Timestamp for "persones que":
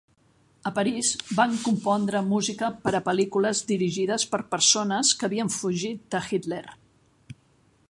4.55-5.29